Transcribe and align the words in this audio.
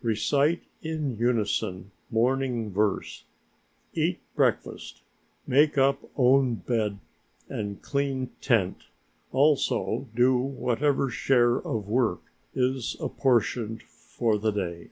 Recite 0.00 0.62
in 0.80 1.18
unison 1.18 1.90
morning 2.10 2.70
verse, 2.72 3.24
eat 3.92 4.18
breakfast, 4.34 5.02
make 5.46 5.76
up 5.76 6.02
own 6.16 6.54
bed 6.54 7.00
and 7.50 7.82
clean 7.82 8.28
tent, 8.40 8.84
also 9.30 10.08
do 10.14 10.38
whatever 10.38 11.10
share 11.10 11.56
of 11.56 11.86
work 11.86 12.22
is 12.54 12.96
apportioned 12.98 13.82
for 13.82 14.38
the 14.38 14.52
day. 14.52 14.88